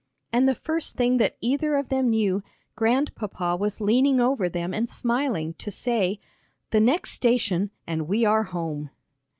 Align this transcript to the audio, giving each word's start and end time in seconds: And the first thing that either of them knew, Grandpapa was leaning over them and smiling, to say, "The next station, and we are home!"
And 0.33 0.49
the 0.49 0.55
first 0.55 0.95
thing 0.95 1.17
that 1.17 1.37
either 1.41 1.75
of 1.77 1.89
them 1.89 2.09
knew, 2.09 2.41
Grandpapa 2.75 3.55
was 3.55 3.79
leaning 3.79 4.19
over 4.19 4.49
them 4.49 4.73
and 4.73 4.89
smiling, 4.89 5.53
to 5.59 5.69
say, 5.69 6.19
"The 6.71 6.81
next 6.81 7.11
station, 7.11 7.69
and 7.85 8.07
we 8.07 8.25
are 8.25 8.45
home!" 8.45 8.89